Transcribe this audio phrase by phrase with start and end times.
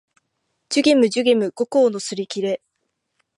[0.71, 2.63] 寿限無寿限無五劫のすりきれ